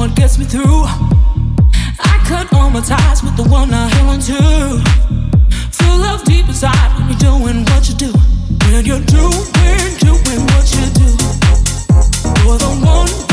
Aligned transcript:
what 0.00 0.16
gets 0.16 0.38
me 0.38 0.46
through. 0.46 0.84
I 2.00 2.22
cut 2.24 2.50
all 2.54 2.70
my 2.70 2.80
ties 2.80 3.22
with 3.22 3.36
the 3.36 3.42
one 3.42 3.68
I 3.74 3.86
hang 3.86 4.18
to. 4.20 4.80
Feel 5.76 5.98
love 5.98 6.24
deep 6.24 6.48
inside 6.48 6.90
when 6.96 7.10
you're 7.10 7.18
doing 7.18 7.64
what 7.66 7.86
you 7.86 7.94
do. 7.94 8.12
When 8.72 8.86
you're 8.86 9.04
doing, 9.04 9.92
doing 10.00 10.40
what 10.52 10.66
you 10.72 10.86
do. 10.96 11.10
You're 12.44 12.56
the 12.56 12.80
one. 12.82 13.29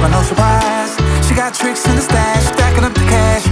but 0.00 0.08
no 0.08 0.22
surprise. 0.22 0.92
She 1.26 1.34
got 1.34 1.54
tricks 1.54 1.86
in 1.86 1.96
the 1.96 2.02
stash, 2.02 2.44
stacking 2.44 2.84
up 2.84 2.94
the 2.94 3.06
cash. 3.06 3.45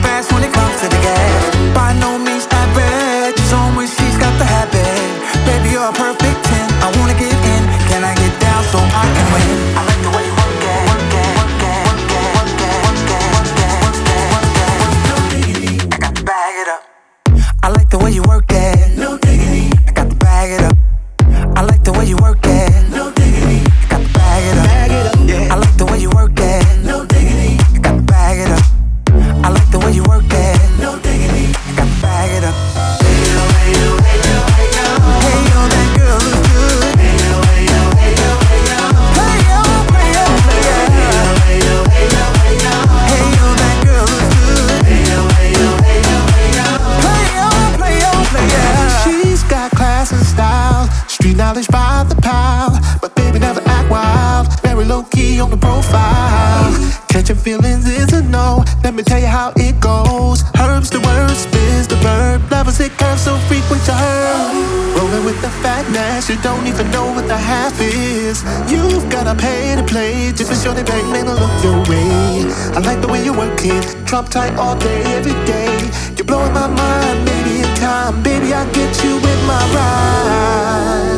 routine. 73.65 74.05
Drop 74.05 74.29
tight 74.29 74.55
all 74.57 74.77
day, 74.77 75.03
every 75.17 75.33
day. 75.47 75.91
You're 76.17 76.27
blowing 76.27 76.53
my 76.53 76.67
mind, 76.67 77.25
maybe 77.25 77.61
in 77.61 77.75
time. 77.77 78.23
Baby, 78.23 78.53
I'll 78.53 78.71
get 78.73 79.05
you 79.05 79.17
with 79.17 79.47
my 79.47 79.63
ride. 79.75 81.14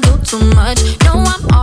Do 0.00 0.16
too 0.24 0.44
much. 0.54 0.80
No, 1.04 1.12
I'm 1.24 1.57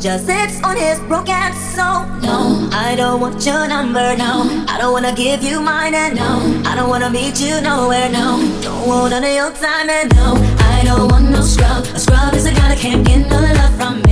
just 0.00 0.24
sits 0.24 0.62
on 0.62 0.76
his 0.76 0.98
broken 1.00 1.52
soul. 1.52 2.06
No, 2.22 2.68
I 2.72 2.94
don't 2.96 3.20
want 3.20 3.44
your 3.44 3.68
number, 3.68 4.16
no. 4.16 4.64
I 4.66 4.78
don't 4.78 4.92
wanna 4.92 5.14
give 5.14 5.42
you 5.42 5.60
mine, 5.60 5.94
and 5.94 6.16
no, 6.16 6.62
I 6.64 6.74
don't 6.74 6.88
wanna 6.88 7.10
meet 7.10 7.38
you 7.38 7.60
nowhere, 7.60 8.08
no. 8.08 8.40
Don't 8.62 8.88
want 8.88 9.10
none 9.10 9.24
of 9.24 9.34
your 9.34 9.52
time, 9.52 9.90
and 9.90 10.14
no, 10.16 10.36
I 10.72 10.82
don't 10.84 11.10
want 11.10 11.30
no 11.30 11.42
scrub. 11.42 11.84
A 11.94 11.98
scrub 11.98 12.32
is 12.34 12.46
a 12.46 12.52
guy 12.52 12.68
that 12.68 12.78
can't 12.78 13.06
get 13.06 13.28
no 13.28 13.40
love 13.40 13.74
from 13.76 14.00
me. 14.02 14.09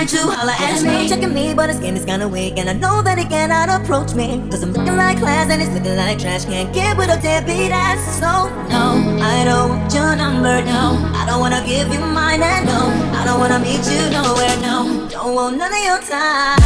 Ride, 0.00 0.08
trying 0.08 0.26
to 0.26 0.32
holler 0.32 0.52
at 0.52 0.82
me. 0.82 1.08
Checking 1.08 1.34
me, 1.34 1.54
but 1.54 1.68
his 1.68 1.78
game 1.78 1.96
is 1.96 2.04
kinda 2.04 2.28
weak, 2.28 2.58
and 2.58 2.68
I 2.68 2.72
know 2.72 3.02
that 3.02 3.18
he 3.18 3.24
cannot 3.24 3.68
approach 3.68 4.14
me. 4.14 4.42
Cause 4.50 4.62
I'm 4.62 4.72
looking 4.72 4.96
like 4.96 5.18
class 5.18 5.50
and 5.50 5.60
he's 5.60 5.70
looking 5.70 5.96
like 5.96 6.18
trash. 6.18 6.44
Can't 6.44 6.72
get 6.72 6.96
with 6.96 7.10
a 7.10 7.20
deadbeat 7.20 7.72
ass. 7.72 8.00
So, 8.18 8.48
no, 8.68 8.84
I 9.22 9.44
don't 9.44 9.70
want 9.70 9.94
your 9.94 10.16
number, 10.16 10.62
no. 10.64 10.98
I 11.14 11.24
don't 11.26 11.40
wanna 11.40 11.62
give 11.66 11.92
you 11.92 12.00
mine, 12.00 12.42
and 12.42 12.66
no, 12.66 12.80
I 13.18 13.24
don't 13.24 13.40
wanna 13.40 13.58
meet 13.58 13.84
you 13.92 14.02
nowhere, 14.10 14.56
no. 14.60 15.08
Don't 15.08 15.34
want 15.34 15.56
none 15.56 15.72
of 15.72 15.84
your 15.84 16.00
time. 16.00 16.60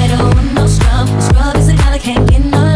I 0.00 0.08
don't 0.08 0.34
want 0.34 0.52
no 0.54 0.66
scrub. 0.66 1.06
Scrub 1.22 1.56
is 1.56 1.68
a 1.68 1.74
guy 1.74 1.90
that 1.92 2.00
can't 2.00 2.28
get 2.30 2.44
no 2.44 2.75